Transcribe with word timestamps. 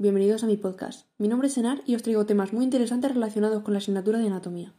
bienvenidos 0.00 0.42
a 0.42 0.46
mi 0.46 0.56
podcast. 0.56 1.06
Mi 1.18 1.28
nombre 1.28 1.48
es 1.48 1.58
Enar 1.58 1.82
y 1.84 1.94
os 1.94 2.02
traigo 2.02 2.24
temas 2.24 2.54
muy 2.54 2.64
interesantes 2.64 3.12
relacionados 3.12 3.62
con 3.62 3.74
la 3.74 3.78
asignatura 3.80 4.18
de 4.18 4.28
anatomía. 4.28 4.72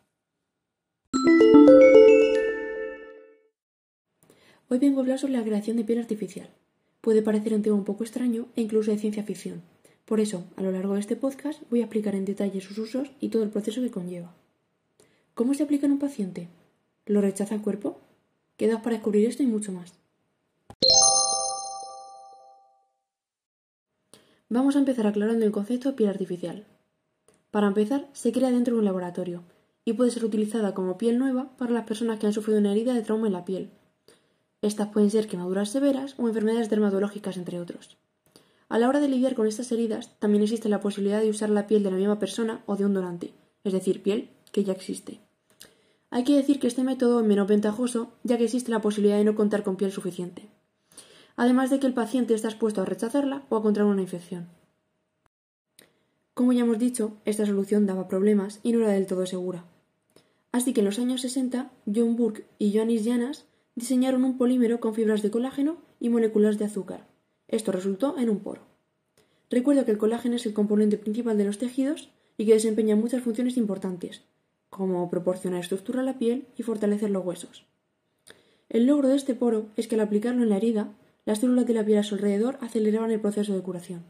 Hoy 4.67 4.79
vengo 4.79 4.97
a 4.97 5.01
hablar 5.03 5.19
sobre 5.19 5.33
la 5.33 5.43
creación 5.43 5.77
de 5.77 5.83
piel 5.83 5.99
artificial. 5.99 6.49
Puede 7.01 7.21
parecer 7.21 7.53
un 7.53 7.61
tema 7.61 7.75
un 7.75 7.83
poco 7.83 8.03
extraño 8.03 8.47
e 8.55 8.61
incluso 8.61 8.89
de 8.89 8.97
ciencia 8.97 9.21
ficción. 9.23 9.61
Por 10.05 10.19
eso, 10.19 10.43
a 10.55 10.63
lo 10.63 10.71
largo 10.71 10.95
de 10.95 11.01
este 11.01 11.15
podcast 11.15 11.61
voy 11.69 11.81
a 11.81 11.83
explicar 11.83 12.15
en 12.15 12.25
detalle 12.25 12.59
sus 12.59 12.79
usos 12.79 13.11
y 13.19 13.29
todo 13.29 13.43
el 13.43 13.49
proceso 13.49 13.79
que 13.79 13.91
conlleva. 13.91 14.33
¿Cómo 15.35 15.53
se 15.53 15.61
aplica 15.61 15.85
en 15.85 15.91
un 15.91 15.99
paciente? 15.99 16.47
¿Lo 17.05 17.21
rechaza 17.21 17.53
el 17.53 17.61
cuerpo? 17.61 17.99
Quedaos 18.57 18.81
para 18.81 18.95
descubrir 18.95 19.27
esto 19.27 19.43
y 19.43 19.45
mucho 19.45 19.71
más. 19.71 19.93
Vamos 24.53 24.75
a 24.75 24.79
empezar 24.79 25.07
aclarando 25.07 25.45
el 25.45 25.53
concepto 25.53 25.87
de 25.87 25.95
piel 25.95 26.09
artificial. 26.09 26.65
Para 27.51 27.67
empezar, 27.67 28.09
se 28.11 28.33
crea 28.33 28.51
dentro 28.51 28.73
de 28.73 28.79
un 28.79 28.85
laboratorio 28.85 29.43
y 29.85 29.93
puede 29.93 30.11
ser 30.11 30.25
utilizada 30.25 30.73
como 30.73 30.97
piel 30.97 31.17
nueva 31.19 31.55
para 31.55 31.71
las 31.71 31.85
personas 31.85 32.19
que 32.19 32.27
han 32.27 32.33
sufrido 32.33 32.59
una 32.59 32.73
herida 32.73 32.93
de 32.93 33.01
trauma 33.01 33.27
en 33.27 33.33
la 33.33 33.45
piel. 33.45 33.69
Estas 34.61 34.89
pueden 34.89 35.09
ser 35.09 35.29
quemaduras 35.29 35.69
severas 35.69 36.15
o 36.17 36.27
enfermedades 36.27 36.69
dermatológicas, 36.69 37.37
entre 37.37 37.61
otros. 37.61 37.95
A 38.67 38.77
la 38.77 38.89
hora 38.89 38.99
de 38.99 39.07
lidiar 39.07 39.35
con 39.35 39.47
estas 39.47 39.71
heridas, 39.71 40.19
también 40.19 40.43
existe 40.43 40.67
la 40.67 40.81
posibilidad 40.81 41.21
de 41.21 41.29
usar 41.29 41.49
la 41.49 41.65
piel 41.65 41.81
de 41.81 41.91
la 41.91 41.97
misma 41.97 42.19
persona 42.19 42.61
o 42.65 42.75
de 42.75 42.83
un 42.83 42.93
donante, 42.93 43.33
es 43.63 43.71
decir, 43.71 44.03
piel 44.03 44.31
que 44.51 44.65
ya 44.65 44.73
existe. 44.73 45.21
Hay 46.09 46.25
que 46.25 46.35
decir 46.35 46.59
que 46.59 46.67
este 46.67 46.83
método 46.83 47.21
es 47.21 47.25
menos 47.25 47.47
ventajoso, 47.47 48.11
ya 48.23 48.37
que 48.37 48.43
existe 48.43 48.69
la 48.69 48.81
posibilidad 48.81 49.17
de 49.17 49.23
no 49.23 49.33
contar 49.33 49.63
con 49.63 49.77
piel 49.77 49.93
suficiente 49.93 50.49
además 51.35 51.69
de 51.69 51.79
que 51.79 51.87
el 51.87 51.93
paciente 51.93 52.33
está 52.33 52.47
expuesto 52.47 52.81
a 52.81 52.85
rechazarla 52.85 53.43
o 53.49 53.55
a 53.55 53.61
contraer 53.61 53.89
una 53.89 54.01
infección. 54.01 54.47
Como 56.33 56.53
ya 56.53 56.61
hemos 56.61 56.79
dicho, 56.79 57.13
esta 57.25 57.45
solución 57.45 57.85
daba 57.85 58.07
problemas 58.07 58.59
y 58.63 58.71
no 58.71 58.79
era 58.79 58.91
del 58.91 59.05
todo 59.05 59.25
segura. 59.25 59.65
Así 60.51 60.73
que 60.73 60.81
en 60.81 60.85
los 60.85 60.99
años 60.99 61.21
60, 61.21 61.71
John 61.93 62.15
Burke 62.15 62.45
y 62.57 62.73
Johannes 62.73 63.05
Janas 63.05 63.45
diseñaron 63.75 64.23
un 64.23 64.37
polímero 64.37 64.79
con 64.79 64.93
fibras 64.93 65.21
de 65.21 65.31
colágeno 65.31 65.77
y 65.99 66.09
moléculas 66.09 66.57
de 66.57 66.65
azúcar. 66.65 67.07
Esto 67.47 67.71
resultó 67.71 68.17
en 68.17 68.29
un 68.29 68.39
poro. 68.39 68.61
Recuerdo 69.49 69.85
que 69.85 69.91
el 69.91 69.97
colágeno 69.97 70.35
es 70.37 70.45
el 70.45 70.53
componente 70.53 70.97
principal 70.97 71.37
de 71.37 71.45
los 71.45 71.57
tejidos 71.57 72.09
y 72.37 72.45
que 72.45 72.53
desempeña 72.53 72.95
muchas 72.95 73.21
funciones 73.21 73.57
importantes, 73.57 74.23
como 74.69 75.09
proporcionar 75.09 75.59
estructura 75.59 75.99
a 75.99 76.03
la 76.03 76.17
piel 76.17 76.47
y 76.57 76.63
fortalecer 76.63 77.09
los 77.09 77.25
huesos. 77.25 77.65
El 78.69 78.85
logro 78.85 79.09
de 79.09 79.17
este 79.17 79.35
poro 79.35 79.67
es 79.75 79.87
que 79.87 79.95
al 79.95 80.01
aplicarlo 80.01 80.43
en 80.43 80.49
la 80.49 80.57
herida, 80.57 80.93
las 81.25 81.39
células 81.39 81.67
de 81.67 81.73
la 81.73 81.85
piel 81.85 81.99
a 81.99 82.03
su 82.03 82.15
alrededor 82.15 82.57
aceleraban 82.61 83.11
el 83.11 83.21
proceso 83.21 83.53
de 83.53 83.61
curación. 83.61 84.03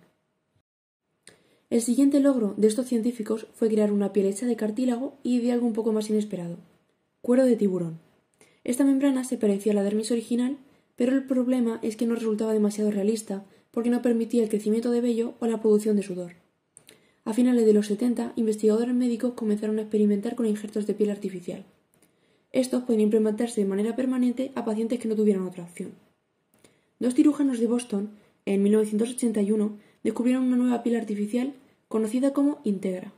El 1.70 1.82
siguiente 1.82 2.20
logro 2.20 2.54
de 2.58 2.68
estos 2.68 2.88
científicos 2.88 3.48
fue 3.54 3.70
crear 3.70 3.92
una 3.92 4.12
piel 4.12 4.26
hecha 4.26 4.46
de 4.46 4.56
cartílago 4.56 5.18
y 5.24 5.40
de 5.40 5.52
algo 5.54 5.68
un 5.68 5.74
poco 5.74 5.94
más 5.94 6.10
inesperado, 6.10 6.58
cuero 7.22 7.46
de 7.46 7.56
tiburón. 7.56 8.00
Esta 8.64 8.84
membrana 8.84 9.24
se 9.24 9.38
parecía 9.38 9.72
a 9.72 9.76
la 9.76 9.84
dermis 9.84 10.12
original, 10.12 10.58
pero 10.96 11.14
el 11.14 11.24
problema 11.24 11.80
es 11.82 11.96
que 11.96 12.06
no 12.06 12.16
resultaba 12.16 12.54
demasiado 12.54 12.92
realista 12.92 13.46
porque 13.72 13.90
no 13.90 14.02
permitía 14.02 14.44
el 14.44 14.50
crecimiento 14.50 14.92
de 14.92 15.02
vello 15.02 15.34
o 15.40 15.48
la 15.48 15.62
producción 15.62 15.96
de 15.96 16.04
sudor. 16.04 16.34
A 17.24 17.34
finales 17.34 17.66
de 17.66 17.74
los 17.74 17.88
70, 17.88 18.34
investigadores 18.36 18.94
médicos 18.94 19.34
comenzaron 19.34 19.80
a 19.80 19.84
experimentar 19.84 20.36
con 20.36 20.46
injertos 20.46 20.88
de 20.88 20.94
piel 20.94 21.12
artificial. 21.12 21.64
Estos 22.52 22.84
pueden 22.84 23.02
implementarse 23.02 23.62
de 23.62 23.68
manera 23.68 23.96
permanente 23.96 24.52
a 24.56 24.66
pacientes 24.66 25.00
que 25.00 25.08
no 25.08 25.16
tuvieran 25.16 25.48
otra 25.48 25.64
opción. 25.64 25.94
Dos 27.02 27.16
cirujanos 27.16 27.60
de 27.60 27.66
Boston, 27.66 28.12
en 28.46 28.62
1981, 28.62 29.76
descubrieron 30.04 30.44
una 30.44 30.58
nueva 30.58 30.84
piel 30.84 30.98
artificial 30.98 31.56
conocida 31.88 32.32
como 32.32 32.62
Integra. 32.64 33.12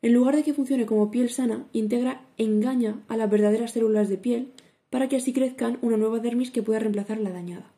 En 0.00 0.12
lugar 0.12 0.36
de 0.36 0.44
que 0.44 0.54
funcione 0.54 0.86
como 0.86 1.10
piel 1.10 1.28
sana, 1.28 1.66
Integra 1.72 2.24
engaña 2.36 3.02
a 3.08 3.16
las 3.16 3.28
verdaderas 3.28 3.72
células 3.72 4.08
de 4.08 4.16
piel 4.16 4.52
para 4.90 5.08
que 5.08 5.16
así 5.16 5.32
crezcan 5.32 5.78
una 5.82 5.96
nueva 5.96 6.20
dermis 6.20 6.52
que 6.52 6.62
pueda 6.62 6.78
reemplazar 6.78 7.18
la 7.18 7.30
dañada. 7.30 7.72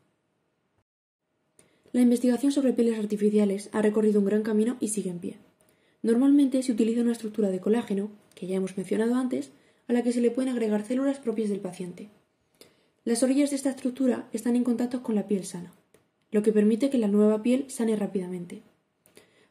La 1.93 2.03
investigación 2.03 2.53
sobre 2.53 2.75
pieles 2.75 2.99
artificiales 2.99 3.71
ha 3.73 3.81
recorrido 3.81 4.21
un 4.21 4.27
gran 4.27 4.43
camino 4.43 4.77
y 4.81 4.89
sigue 4.89 5.09
en 5.09 5.19
pie. 5.19 5.39
Normalmente 6.03 6.63
se 6.63 6.73
utiliza 6.73 7.01
una 7.01 7.13
estructura 7.13 7.49
de 7.49 7.61
colágeno, 7.61 8.11
que 8.35 8.47
ya 8.47 8.57
hemos 8.57 8.77
mencionado 8.77 9.15
antes, 9.15 9.51
a 9.89 9.95
la 9.95 10.03
que 10.03 10.13
se 10.13 10.21
le 10.21 10.31
pueden 10.31 10.53
agregar 10.53 10.85
células 10.85 11.21
propias 11.21 11.49
del 11.49 11.61
paciente. 11.61 12.11
Las 13.11 13.25
orillas 13.25 13.51
de 13.51 13.57
esta 13.57 13.71
estructura 13.71 14.29
están 14.33 14.55
en 14.55 14.63
contacto 14.63 15.03
con 15.03 15.17
la 15.17 15.27
piel 15.27 15.45
sana, 15.45 15.73
lo 16.31 16.45
que 16.45 16.53
permite 16.53 16.91
que 16.91 16.99
la 16.99 17.09
nueva 17.09 17.43
piel 17.43 17.65
sane 17.67 17.97
rápidamente. 17.97 18.63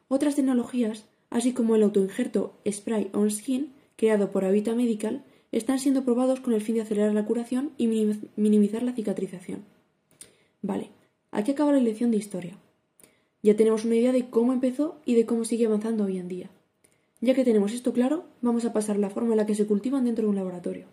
Otras 0.08 0.34
tecnologías, 0.34 1.04
así 1.28 1.52
como 1.52 1.76
el 1.76 1.82
autoinjerto 1.82 2.54
Spray 2.66 3.10
on 3.12 3.30
Skin, 3.30 3.74
creado 3.96 4.30
por 4.30 4.46
Avita 4.46 4.74
Medical, 4.74 5.24
están 5.52 5.78
siendo 5.78 6.06
probados 6.06 6.40
con 6.40 6.54
el 6.54 6.62
fin 6.62 6.76
de 6.76 6.80
acelerar 6.80 7.12
la 7.12 7.26
curación 7.26 7.72
y 7.76 7.86
minimizar 8.36 8.82
la 8.82 8.94
cicatrización. 8.94 9.62
Vale, 10.62 10.88
aquí 11.30 11.50
acaba 11.50 11.74
la 11.74 11.80
lección 11.80 12.10
de 12.10 12.16
historia. 12.16 12.56
Ya 13.42 13.56
tenemos 13.56 13.84
una 13.84 13.96
idea 13.96 14.12
de 14.12 14.30
cómo 14.30 14.54
empezó 14.54 15.02
y 15.04 15.16
de 15.16 15.26
cómo 15.26 15.44
sigue 15.44 15.66
avanzando 15.66 16.04
hoy 16.04 16.16
en 16.16 16.28
día. 16.28 16.48
Ya 17.20 17.34
que 17.34 17.44
tenemos 17.44 17.74
esto 17.74 17.92
claro, 17.92 18.24
vamos 18.40 18.64
a 18.64 18.72
pasar 18.72 18.98
la 18.98 19.10
forma 19.10 19.32
en 19.32 19.36
la 19.36 19.44
que 19.44 19.54
se 19.54 19.66
cultivan 19.66 20.06
dentro 20.06 20.22
de 20.22 20.30
un 20.30 20.36
laboratorio. 20.36 20.86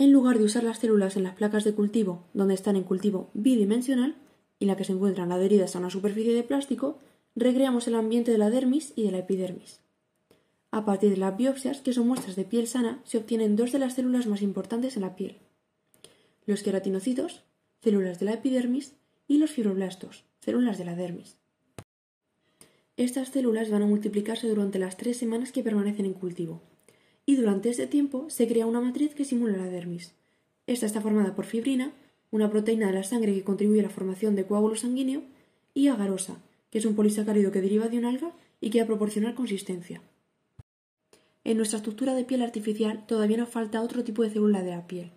En 0.00 0.12
lugar 0.12 0.38
de 0.38 0.44
usar 0.44 0.64
las 0.64 0.78
células 0.78 1.18
en 1.18 1.24
las 1.24 1.34
placas 1.34 1.62
de 1.62 1.74
cultivo, 1.74 2.24
donde 2.32 2.54
están 2.54 2.74
en 2.74 2.84
cultivo 2.84 3.28
bidimensional, 3.34 4.16
y 4.58 4.64
la 4.64 4.74
que 4.74 4.84
se 4.84 4.92
encuentran 4.92 5.30
adheridas 5.30 5.76
a 5.76 5.78
una 5.78 5.90
superficie 5.90 6.32
de 6.32 6.42
plástico, 6.42 6.98
recreamos 7.36 7.86
el 7.86 7.94
ambiente 7.94 8.32
de 8.32 8.38
la 8.38 8.48
dermis 8.48 8.94
y 8.96 9.02
de 9.02 9.10
la 9.10 9.18
epidermis. 9.18 9.80
A 10.70 10.86
partir 10.86 11.10
de 11.10 11.18
las 11.18 11.36
biopsias, 11.36 11.82
que 11.82 11.92
son 11.92 12.08
muestras 12.08 12.34
de 12.34 12.46
piel 12.46 12.66
sana, 12.66 13.02
se 13.04 13.18
obtienen 13.18 13.56
dos 13.56 13.72
de 13.72 13.78
las 13.78 13.92
células 13.92 14.26
más 14.26 14.40
importantes 14.40 14.96
en 14.96 15.02
la 15.02 15.16
piel: 15.16 15.36
los 16.46 16.62
queratinocitos, 16.62 17.42
células 17.84 18.18
de 18.18 18.24
la 18.24 18.32
epidermis, 18.32 18.94
y 19.28 19.36
los 19.36 19.50
fibroblastos, 19.50 20.24
células 20.38 20.78
de 20.78 20.86
la 20.86 20.94
dermis. 20.94 21.36
Estas 22.96 23.28
células 23.28 23.68
van 23.68 23.82
a 23.82 23.86
multiplicarse 23.86 24.48
durante 24.48 24.78
las 24.78 24.96
tres 24.96 25.18
semanas 25.18 25.52
que 25.52 25.62
permanecen 25.62 26.06
en 26.06 26.14
cultivo, 26.14 26.62
y 27.30 27.36
durante 27.36 27.70
ese 27.70 27.86
tiempo 27.86 28.28
se 28.28 28.48
crea 28.48 28.66
una 28.66 28.80
matriz 28.80 29.14
que 29.14 29.24
simula 29.24 29.56
la 29.56 29.66
dermis. 29.66 30.14
Esta 30.66 30.86
está 30.86 31.00
formada 31.00 31.36
por 31.36 31.44
fibrina, 31.44 31.92
una 32.32 32.50
proteína 32.50 32.88
de 32.88 32.94
la 32.94 33.04
sangre 33.04 33.32
que 33.32 33.44
contribuye 33.44 33.78
a 33.78 33.84
la 33.84 33.88
formación 33.88 34.34
de 34.34 34.46
coágulo 34.46 34.74
sanguíneo, 34.74 35.22
y 35.72 35.86
agarosa, 35.86 36.38
que 36.72 36.78
es 36.78 36.86
un 36.86 36.96
polisacárido 36.96 37.52
que 37.52 37.60
deriva 37.60 37.86
de 37.86 37.98
un 37.98 38.04
alga 38.04 38.32
y 38.60 38.70
que 38.70 38.78
va 38.78 38.84
a 38.84 38.88
proporcionar 38.88 39.36
consistencia. 39.36 40.02
En 41.44 41.56
nuestra 41.56 41.76
estructura 41.76 42.14
de 42.14 42.24
piel 42.24 42.42
artificial 42.42 43.06
todavía 43.06 43.36
nos 43.36 43.48
falta 43.48 43.80
otro 43.80 44.02
tipo 44.02 44.24
de 44.24 44.30
célula 44.30 44.64
de 44.64 44.72
la 44.72 44.88
piel, 44.88 45.12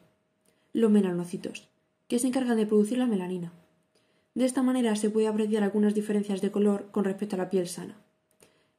los 0.72 0.92
melanocitos, 0.92 1.68
que 2.08 2.20
se 2.20 2.28
encargan 2.28 2.58
de 2.58 2.68
producir 2.68 3.00
la 3.00 3.08
melanina. 3.08 3.54
De 4.36 4.46
esta 4.46 4.62
manera 4.62 4.96
se 4.96 5.10
puede 5.10 5.28
apreciar 5.28 5.64
algunas 5.64 5.96
diferencias 5.96 6.42
de 6.42 6.52
color 6.52 6.90
con 6.92 7.06
respecto 7.06 7.38
a 7.38 7.40
la 7.40 7.50
piel 7.50 7.68
sana. 7.68 7.98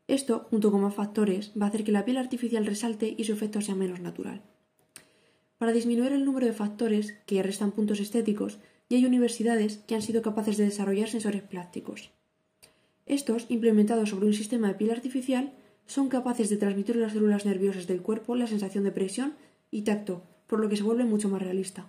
Esto, 0.06 0.47
junto 0.50 0.70
con 0.70 0.82
más 0.82 0.94
factores, 0.94 1.53
va 1.60 1.66
a 1.66 1.69
hacer 1.69 1.84
que 1.84 1.92
la 1.92 2.04
piel 2.04 2.19
artificial 2.19 2.66
resalte 2.66 3.15
y 3.16 3.25
su 3.25 3.32
efecto 3.32 3.60
sea 3.60 3.75
menos 3.75 4.00
natural. 4.00 4.42
Para 5.59 5.72
disminuir 5.72 6.12
el 6.12 6.25
número 6.25 6.47
de 6.47 6.53
factores 6.53 7.15
que 7.26 7.42
restan 7.42 7.72
puntos 7.72 8.00
estéticos, 8.00 8.59
ya 8.91 8.98
hay 8.98 9.06
universidades 9.06 9.78
que 9.78 9.94
han 9.94 10.03
sido 10.03 10.20
capaces 10.20 10.56
de 10.59 10.65
desarrollar 10.65 11.09
sensores 11.09 11.42
plásticos. 11.42 12.10
Estos, 13.06 13.47
implementados 13.48 14.10
sobre 14.10 14.27
un 14.27 14.34
sistema 14.34 14.68
de 14.68 14.74
piel 14.74 14.91
artificial, 14.91 15.53
son 15.86 16.09
capaces 16.09 16.51
de 16.51 16.56
transmitir 16.56 16.97
a 16.97 17.01
las 17.01 17.12
células 17.12 17.47
nerviosas 17.47 17.86
del 17.86 18.03
cuerpo 18.03 18.34
la 18.34 18.47
sensación 18.47 18.84
de 18.84 18.92
presión 18.92 19.34
y 19.71 19.83
tacto, 19.83 20.22
por 20.47 20.60
lo 20.60 20.68
que 20.68 20.77
se 20.77 20.83
vuelve 20.83 21.04
mucho 21.04 21.28
más 21.28 21.42
realista. 21.42 21.86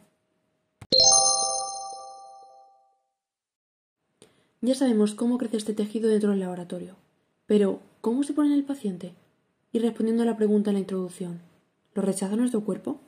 Ya 4.61 4.73
sabemos 4.73 5.13
cómo 5.15 5.37
crece 5.37 5.57
este 5.57 5.73
tejido 5.73 6.09
dentro 6.09 6.31
del 6.31 6.39
laboratorio, 6.39 6.95
pero 7.45 7.81
¿Cómo 8.05 8.21
se 8.21 8.33
pone 8.33 8.49
en 8.49 8.53
el 8.53 8.63
paciente? 8.63 9.15
Y 9.73 9.79
respondiendo 9.79 10.21
a 10.21 10.27
la 10.27 10.37
pregunta 10.37 10.69
en 10.69 10.75
la 10.75 10.81
introducción, 10.81 11.41
¿lo 11.95 12.03
rechaza 12.03 12.35
nuestro 12.35 12.61
cuerpo? 12.61 12.99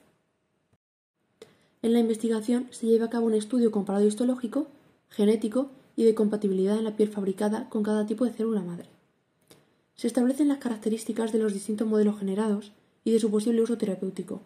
En 1.84 1.94
la 1.94 2.00
investigación 2.00 2.66
se 2.72 2.88
lleva 2.88 3.06
a 3.06 3.10
cabo 3.12 3.28
un 3.28 3.36
estudio 3.36 3.70
comparado 3.70 4.08
histológico, 4.08 4.66
genético 5.12 5.70
y 5.96 6.04
de 6.04 6.16
compatibilidad 6.16 6.80
en 6.80 6.84
la 6.84 6.96
piel 6.96 7.10
fabricada 7.10 7.70
con 7.70 7.84
cada 7.84 8.08
tipo 8.08 8.26
de 8.26 8.34
célula 8.34 8.64
madre. 8.64 8.90
Se 9.94 10.08
establecen 10.08 10.48
las 10.48 10.58
características 10.58 11.32
de 11.32 11.38
los 11.38 11.54
distintos 11.54 11.88
modelos 11.88 12.18
generados 12.18 12.72
y 13.04 13.12
de 13.12 13.20
su 13.20 13.30
posible 13.30 13.62
uso 13.62 13.78
terapéutico. 13.78 14.42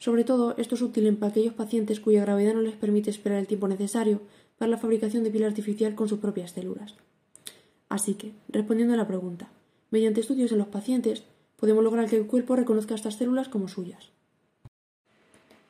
Sobre 0.00 0.24
todo, 0.24 0.56
esto 0.58 0.74
es 0.74 0.82
útil 0.82 1.16
para 1.16 1.30
aquellos 1.30 1.54
pacientes 1.54 2.00
cuya 2.00 2.22
gravedad 2.22 2.54
no 2.54 2.62
les 2.62 2.74
permite 2.74 3.10
esperar 3.10 3.38
el 3.38 3.46
tiempo 3.46 3.68
necesario 3.68 4.20
para 4.58 4.68
la 4.68 4.78
fabricación 4.78 5.22
de 5.22 5.30
piel 5.30 5.44
artificial 5.44 5.94
con 5.94 6.08
sus 6.08 6.18
propias 6.18 6.50
células. 6.50 6.96
Así 7.88 8.14
que, 8.14 8.32
respondiendo 8.48 8.94
a 8.94 8.96
la 8.96 9.06
pregunta, 9.06 9.48
Mediante 9.92 10.22
estudios 10.22 10.50
en 10.50 10.58
los 10.58 10.68
pacientes, 10.68 11.22
podemos 11.56 11.84
lograr 11.84 12.08
que 12.08 12.16
el 12.16 12.26
cuerpo 12.26 12.56
reconozca 12.56 12.94
estas 12.94 13.16
células 13.16 13.50
como 13.50 13.68
suyas. 13.68 14.08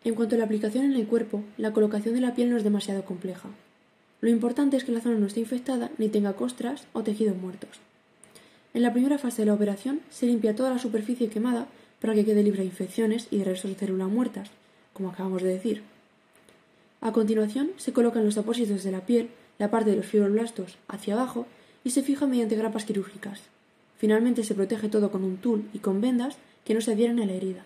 En 0.05 0.15
cuanto 0.15 0.37
a 0.37 0.39
la 0.39 0.45
aplicación 0.45 0.85
en 0.85 0.95
el 0.95 1.09
cuerpo, 1.09 1.43
la 1.59 1.73
colocación 1.73 2.15
de 2.15 2.21
la 2.21 2.35
piel 2.35 2.49
no 2.49 2.57
es 2.57 2.63
demasiado 2.63 3.05
compleja. 3.05 3.49
Lo 4.21 4.31
importante 4.31 4.77
es 4.77 4.85
que 4.85 4.93
la 4.93 5.01
zona 5.01 5.19
no 5.19 5.27
esté 5.27 5.41
infectada 5.41 5.91
ni 5.99 6.09
tenga 6.09 6.35
costras 6.35 6.87
o 6.93 7.03
tejidos 7.03 7.37
muertos. 7.37 7.81
En 8.75 8.83
la 8.83 8.93
primera 8.93 9.19
fase 9.19 9.43
de 9.43 9.47
la 9.47 9.55
operación 9.55 10.01
se 10.09 10.27
limpia 10.27 10.55
toda 10.55 10.71
la 10.71 10.79
superficie 10.79 11.29
quemada 11.29 11.67
para 12.01 12.15
que 12.15 12.25
quede 12.25 12.45
libre 12.45 12.61
de 12.61 12.67
infecciones 12.67 13.27
y 13.33 13.39
de 13.39 13.45
restos 13.45 13.73
de 13.73 13.77
células 13.77 14.09
muertas, 14.09 14.51
como 14.93 15.11
acabamos 15.11 15.43
de 15.43 15.49
decir. 15.49 15.83
A 17.01 17.11
continuación 17.11 17.73
se 17.77 17.93
colocan 17.93 18.25
los 18.25 18.39
apósitos 18.39 18.85
de 18.85 18.93
la 18.93 19.05
piel, 19.05 19.31
la 19.59 19.73
parte 19.73 19.91
de 19.91 19.97
los 19.97 20.07
fibroblastos, 20.07 20.79
hacia 20.87 21.15
abajo 21.15 21.49
y 21.83 21.91
se 21.91 22.05
fijan 22.05 22.31
mediante 22.31 22.55
grapas 22.55 22.85
quirúrgicas. 22.85 23.41
Finalmente 24.03 24.43
se 24.43 24.57
protege 24.57 24.89
todo 24.89 25.13
con 25.13 25.23
un 25.23 25.37
tul 25.37 25.71
y 25.73 25.79
con 25.79 26.01
vendas 26.01 26.37
que 26.65 26.75
no 26.75 26.81
se 26.81 26.91
adhieren 26.91 27.21
a 27.21 27.25
la 27.25 27.35
herida. 27.35 27.65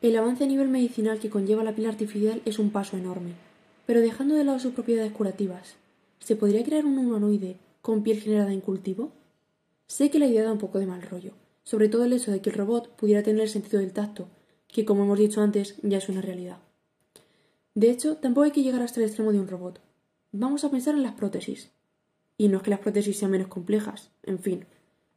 El 0.00 0.16
avance 0.16 0.44
a 0.44 0.46
nivel 0.46 0.68
medicinal 0.68 1.18
que 1.18 1.28
conlleva 1.28 1.62
la 1.62 1.74
piel 1.74 1.88
artificial 1.88 2.40
es 2.46 2.58
un 2.58 2.70
paso 2.70 2.96
enorme, 2.96 3.34
pero 3.84 4.00
dejando 4.00 4.34
de 4.34 4.44
lado 4.44 4.60
sus 4.60 4.72
propiedades 4.72 5.12
curativas, 5.12 5.74
¿se 6.20 6.36
podría 6.36 6.64
crear 6.64 6.86
un 6.86 6.96
humanoide 6.96 7.58
con 7.82 8.02
piel 8.02 8.18
generada 8.18 8.54
en 8.54 8.62
cultivo? 8.62 9.12
Sé 9.88 10.10
que 10.10 10.18
la 10.18 10.28
idea 10.28 10.44
da 10.44 10.52
un 10.52 10.58
poco 10.58 10.78
de 10.78 10.86
mal 10.86 11.02
rollo, 11.02 11.32
sobre 11.64 11.90
todo 11.90 12.06
el 12.06 12.14
hecho 12.14 12.32
de 12.32 12.40
que 12.40 12.48
el 12.48 12.56
robot 12.56 12.96
pudiera 12.96 13.22
tener 13.22 13.42
el 13.42 13.50
sentido 13.50 13.80
del 13.80 13.92
tacto, 13.92 14.26
que 14.68 14.86
como 14.86 15.02
hemos 15.02 15.18
dicho 15.18 15.42
antes 15.42 15.76
ya 15.82 15.98
es 15.98 16.08
una 16.08 16.22
realidad. 16.22 16.56
De 17.74 17.90
hecho, 17.90 18.16
tampoco 18.16 18.46
hay 18.46 18.52
que 18.52 18.62
llegar 18.62 18.80
hasta 18.80 19.00
el 19.00 19.06
extremo 19.06 19.32
de 19.32 19.40
un 19.40 19.48
robot. 19.48 19.91
Vamos 20.34 20.64
a 20.64 20.70
pensar 20.70 20.94
en 20.94 21.02
las 21.02 21.12
prótesis. 21.12 21.70
Y 22.38 22.48
no 22.48 22.56
es 22.56 22.62
que 22.62 22.70
las 22.70 22.80
prótesis 22.80 23.18
sean 23.18 23.30
menos 23.30 23.48
complejas, 23.48 24.10
en 24.22 24.38
fin. 24.38 24.64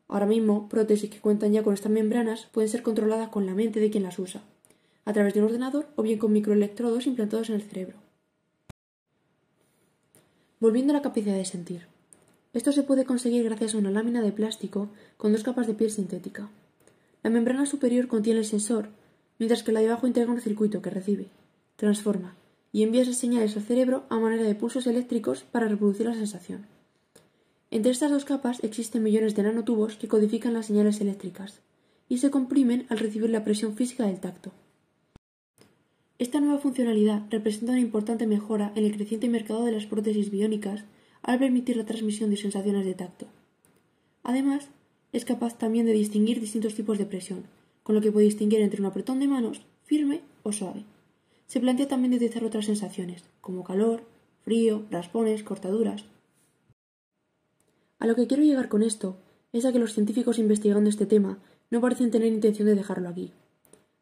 Ahora 0.10 0.26
mismo, 0.26 0.68
prótesis 0.68 1.10
que 1.10 1.22
cuentan 1.22 1.54
ya 1.54 1.64
con 1.64 1.74
estas 1.74 1.92
membranas 1.92 2.50
pueden 2.52 2.70
ser 2.70 2.84
controladas 2.84 3.30
con 3.30 3.46
la 3.46 3.56
mente 3.56 3.80
de 3.80 3.90
quien 3.90 4.04
las 4.04 4.20
usa 4.20 4.44
a 5.06 5.14
través 5.14 5.34
de 5.34 5.40
un 5.40 5.46
ordenador 5.46 5.88
o 5.96 6.02
bien 6.02 6.20
con 6.20 6.34
microelectrodos 6.34 7.08
implantados 7.08 7.50
en 7.50 7.56
el 7.56 7.62
cerebro. 7.62 7.96
Volviendo 10.60 10.92
a 10.92 10.98
la 10.98 11.02
capacidad 11.02 11.36
de 11.36 11.46
sentir. 11.46 11.88
Esto 12.54 12.72
se 12.72 12.84
puede 12.84 13.06
conseguir 13.06 13.44
gracias 13.44 13.76
a 13.76 13.78
una 13.78 13.92
lámina 13.92 14.22
de 14.22 14.32
plástico 14.32 14.90
con 15.18 15.32
dos 15.32 15.44
capas 15.44 15.68
de 15.68 15.76
piel 15.76 15.92
sintética. 15.92 16.50
La 17.24 17.30
membrana 17.30 17.66
superior 17.66 18.08
contiene 18.08 18.40
el 18.40 18.46
sensor, 18.46 18.90
mientras 19.40 19.64
que 19.64 19.72
la 19.72 19.80
de 19.80 19.88
abajo 19.88 20.08
integra 20.08 20.34
un 20.34 20.42
circuito 20.42 20.82
que 20.82 20.90
recibe, 20.90 21.28
transforma 21.76 22.36
y 22.76 22.84
envía 22.84 23.04
esas 23.04 23.16
señales 23.16 23.56
al 23.56 23.64
cerebro 23.64 24.04
a 24.10 24.20
manera 24.20 24.44
de 24.44 24.54
pulsos 24.54 24.86
eléctricos 24.86 25.46
para 25.50 25.70
reproducir 25.70 26.08
la 26.08 26.14
sensación. 26.14 26.66
Entre 27.72 27.90
estas 27.90 28.12
dos 28.12 28.26
capas 28.26 28.62
existen 28.66 29.02
millones 29.02 29.34
de 29.34 29.44
nanotubos 29.44 29.96
que 29.96 30.10
codifican 30.10 30.54
las 30.54 30.66
señales 30.66 31.00
eléctricas 31.00 31.62
y 32.10 32.18
se 32.18 32.32
comprimen 32.32 32.86
al 32.90 33.00
recibir 33.00 33.30
la 33.30 33.46
presión 33.46 33.78
física 33.78 34.06
del 34.06 34.20
tacto. 34.20 34.52
Esta 36.20 36.42
nueva 36.42 36.60
funcionalidad 36.60 37.24
representa 37.30 37.72
una 37.72 37.80
importante 37.80 38.28
mejora 38.28 38.74
en 38.76 38.84
el 38.84 38.92
creciente 38.92 39.30
mercado 39.30 39.64
de 39.64 39.72
las 39.72 39.86
prótesis 39.86 40.30
biónicas 40.30 40.84
al 41.22 41.40
permitir 41.40 41.78
la 41.78 41.86
transmisión 41.86 42.30
de 42.30 42.36
sensaciones 42.36 42.86
de 42.86 42.94
tacto. 42.94 43.28
Además, 44.22 44.68
es 45.14 45.24
capaz 45.24 45.58
también 45.58 45.86
de 45.86 45.94
distinguir 45.94 46.42
distintos 46.42 46.76
tipos 46.76 46.98
de 46.98 47.06
presión, 47.06 47.46
con 47.84 47.96
lo 47.96 48.02
que 48.02 48.12
puede 48.12 48.26
distinguir 48.26 48.60
entre 48.60 48.82
un 48.82 48.88
apretón 48.88 49.22
de 49.22 49.30
manos 49.30 49.62
firme 49.86 50.20
o 50.44 50.52
suave. 50.52 50.84
Se 51.48 51.60
plantea 51.60 51.88
también 51.88 52.12
detectar 52.12 52.44
otras 52.44 52.66
sensaciones, 52.66 53.24
como 53.42 53.64
calor, 53.64 54.04
frío, 54.44 54.84
raspones, 54.90 55.44
cortaduras. 55.44 56.06
A 58.00 58.08
lo 58.08 58.16
que 58.16 58.28
quiero 58.28 58.44
llegar 58.44 58.70
con 58.70 58.84
esto 58.84 59.18
es 59.54 59.66
a 59.66 59.72
que 59.72 59.80
los 59.80 59.94
científicos 59.94 60.40
investigando 60.40 60.90
este 60.90 61.06
tema 61.06 61.40
no 61.70 61.82
parecen 61.82 62.12
tener 62.12 62.28
intención 62.28 62.68
de 62.68 62.76
dejarlo 62.76 63.10
aquí, 63.10 63.32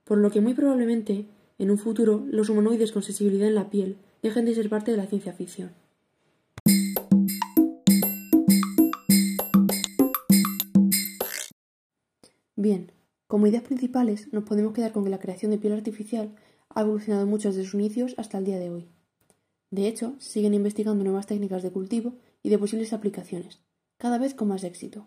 por 0.03 0.17
lo 0.17 0.31
que 0.31 0.41
muy 0.41 0.53
probablemente 0.53 1.25
en 1.59 1.69
un 1.69 1.77
futuro, 1.77 2.25
los 2.29 2.49
humanoides 2.49 2.91
con 2.91 3.03
sensibilidad 3.03 3.47
en 3.47 3.55
la 3.55 3.69
piel 3.69 3.97
dejen 4.21 4.45
de 4.45 4.55
ser 4.55 4.69
parte 4.69 4.91
de 4.91 4.97
la 4.97 5.05
ciencia 5.05 5.33
ficción. 5.33 5.71
Bien, 12.55 12.91
como 13.27 13.47
ideas 13.47 13.63
principales 13.63 14.31
nos 14.31 14.43
podemos 14.43 14.73
quedar 14.73 14.91
con 14.91 15.03
que 15.03 15.09
la 15.09 15.19
creación 15.19 15.51
de 15.51 15.57
piel 15.57 15.73
artificial 15.73 16.35
ha 16.75 16.81
evolucionado 16.81 17.25
mucho 17.27 17.49
desde 17.49 17.63
sus 17.63 17.75
inicios 17.75 18.15
hasta 18.17 18.37
el 18.37 18.45
día 18.45 18.59
de 18.59 18.69
hoy. 18.69 18.87
De 19.71 19.87
hecho, 19.87 20.15
siguen 20.19 20.53
investigando 20.53 21.03
nuevas 21.03 21.27
técnicas 21.27 21.63
de 21.63 21.71
cultivo 21.71 22.13
y 22.41 22.49
de 22.49 22.57
posibles 22.57 22.93
aplicaciones, 22.93 23.59
cada 23.97 24.17
vez 24.17 24.33
con 24.33 24.47
más 24.47 24.63
éxito. 24.63 25.05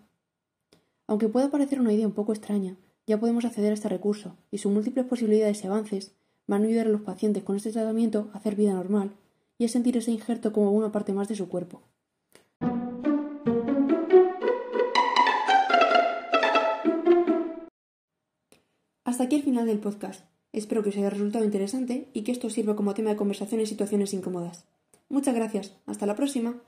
Aunque 1.06 1.28
pueda 1.28 1.50
parecer 1.50 1.80
una 1.80 1.92
idea 1.92 2.06
un 2.06 2.14
poco 2.14 2.32
extraña, 2.32 2.76
ya 3.06 3.20
podemos 3.20 3.44
acceder 3.44 3.70
a 3.70 3.74
este 3.74 3.88
recurso 3.88 4.36
y 4.50 4.58
sus 4.58 4.72
múltiples 4.72 5.06
posibilidades 5.06 5.62
y 5.62 5.66
avances 5.66 6.12
van 6.46 6.62
a 6.62 6.66
ayudar 6.66 6.86
a 6.86 6.90
los 6.90 7.02
pacientes 7.02 7.44
con 7.44 7.56
este 7.56 7.72
tratamiento 7.72 8.30
a 8.32 8.38
hacer 8.38 8.56
vida 8.56 8.72
normal 8.72 9.12
y 9.58 9.64
a 9.64 9.68
sentir 9.68 9.96
ese 9.96 10.10
injerto 10.10 10.52
como 10.52 10.72
una 10.72 10.92
parte 10.92 11.12
más 11.12 11.28
de 11.28 11.36
su 11.36 11.48
cuerpo. 11.48 11.82
Hasta 19.04 19.24
aquí 19.24 19.36
el 19.36 19.42
final 19.42 19.66
del 19.66 19.78
podcast. 19.78 20.24
Espero 20.56 20.82
que 20.82 20.88
os 20.88 20.96
haya 20.96 21.10
resultado 21.10 21.44
interesante 21.44 22.08
y 22.14 22.22
que 22.22 22.32
esto 22.32 22.48
sirva 22.48 22.76
como 22.76 22.94
tema 22.94 23.10
de 23.10 23.16
conversación 23.16 23.60
en 23.60 23.66
situaciones 23.66 24.14
incómodas. 24.14 24.64
Muchas 25.10 25.34
gracias. 25.34 25.76
Hasta 25.84 26.06
la 26.06 26.16
próxima. 26.16 26.62